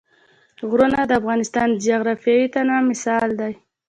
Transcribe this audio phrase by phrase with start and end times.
[0.69, 3.53] غرونه د افغانستان د جغرافیوي تنوع مثال دی.